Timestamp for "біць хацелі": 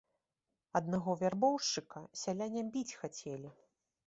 2.73-3.55